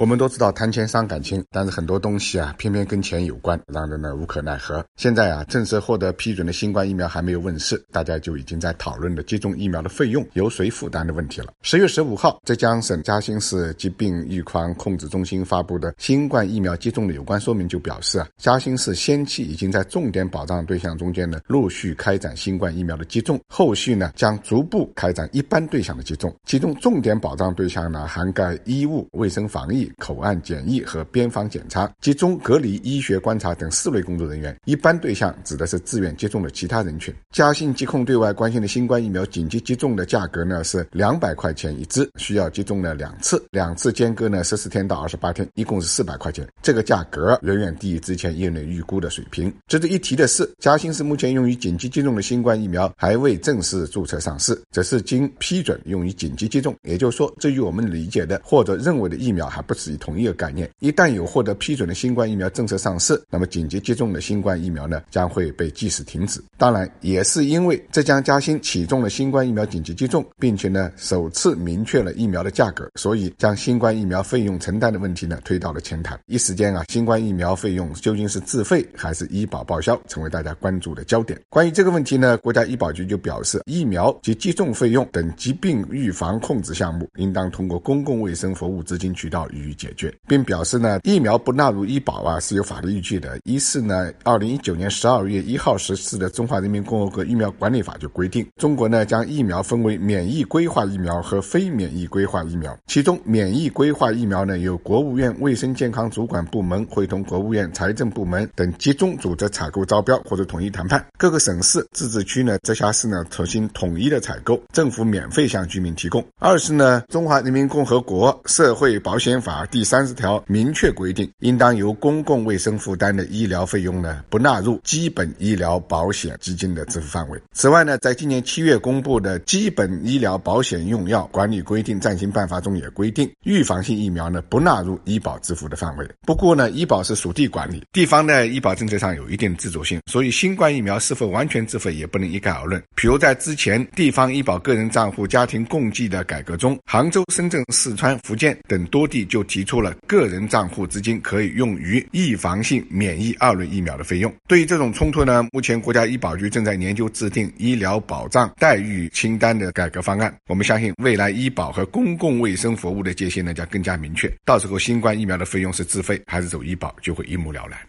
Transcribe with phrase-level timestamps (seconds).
[0.00, 4.82] 我们都知道谈钱伤感情，但是很多东西啊，偏偏跟钱有关，让人呢无可奈何。
[4.96, 11.52] 现在啊，正式获得批准的新冠疫苗还没有问世，大家就已经在讨论的接种疫苗的费用由谁负担的问题了。
[11.60, 29.89] 十月十五号，浙江省嘉兴市疾病预防控制中心发布的新冠疫苗接种的有关说明就表示啊，嘉兴市先期已经在重点保障对象中间呢陆续开展新冠疫苗的接种，后续呢将逐步开展一般对象的接种，其中重点保障对象呢涵盖医务卫生防疫。
[29.98, 34.56] 口岸检疫和边防检查、集中隔离、医学观察等四类工作人员。
[34.64, 37.14] 一般对象指的是自愿接种的其他人群。
[37.30, 46.46] 嘉兴疾控对外关心的新冠疫苗紧急接种的价格呢是两百块钱一支，需要接种呢两次，两次间隔呢十四天到二十八天，一共是四百块钱。
[46.62, 49.52] 这个价格远远低于之前业内预估的水平。
[49.66, 56.74] 值得一提的是，嘉兴市目前用于紧急接种的新冠疫苗还未正式注册上市，只是经批准用于紧急接种。
[56.82, 59.80] 也就是说，这与我们理解的或者认为的疫苗还不。
[59.80, 66.38] 是同一个概念，一旦有获得批准的新冠疫苗政策上市，那么紧急接种的新冠疫苗呢将会被即时停止。
[66.58, 76.14] 当然，也是因为浙江嘉兴启动了新冠疫苗紧急接种，并且呢首次明确了疫苗的价格，所以将新冠疫苗费用承担的问题呢推到了前台。
[76.26, 81.40] 一时间啊，新冠疫苗费用究竟是自费还是医保报销，成为大家关注的焦点。
[81.48, 89.70] 关于这个问题呢，国家医保局就表示，疫苗及接种费用等疾病预防控制项目，应当通过公共卫生服务资金渠道予。
[89.80, 93.38] 解决，并表示呢，疫苗不纳入医保啊是有法律依据的。
[93.44, 102.76] 一是呢，二零一九年十二月一号实施的《中华人民共和国疫苗管理法》就规定，中国呢将疫苗分为免疫规划疫苗和非免疫规划疫苗。
[102.88, 116.22] 其中，免疫规划疫苗呢由国务院卫生健康主管部门会同国务院财政部门等集中组织采购招标或者统一谈判，各个省市自治区呢、直辖市呢实行统一的采购，政府免费向居民提供。
[116.38, 119.49] 二是呢，《中华人民共和国社会保险法》。
[119.70, 127.40] 第三十条明确规定，应当由公共卫生负担的医疗费用呢，不纳入基本医疗保险基金的支付范围。
[127.52, 136.08] 此外呢，在今年七月公布的《基本医疗保险用药管理规定暂行办法》中也规定，预防性疫苗呢不纳入医保支付的范围。
[136.22, 142.82] 不过呢，医保是属地管理，地方的医保政策上有一定自主性，所以新冠疫苗是否完全自费也不能一概而论。
[142.94, 149.50] 比如在之前地方医保个人账户家庭共计的改革中，杭州、深圳、四川、福建等多地就就。
[149.50, 154.32] 提出了个人账户资金可以用于预防性免疫二类疫苗的费用。
[154.46, 160.32] 对于这种冲突呢，目前国家医保局正在研究制定医疗保障待遇清单的改革方案。
[160.46, 164.32] 我们相信，未来医保和公共卫生服务的界限呢将更加明确。
[164.44, 167.80] 到时候，新冠疫苗的费用是自费还是走医保，就会一目了然。